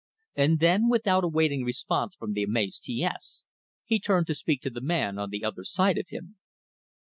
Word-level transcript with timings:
And 0.35 0.57
then, 0.57 0.89
without 0.89 1.23
awaiting 1.23 1.63
response 1.63 2.15
from 2.15 2.33
the 2.33 2.41
amazed 2.41 2.81
T 2.85 3.03
S, 3.03 3.45
he 3.85 3.99
turned 3.99 4.25
to 4.25 4.33
speak 4.33 4.59
to 4.61 4.71
the 4.71 4.81
man 4.81 5.19
on 5.19 5.29
the 5.29 5.45
other 5.45 5.63
side 5.63 5.99
of 5.99 6.07
him. 6.09 6.37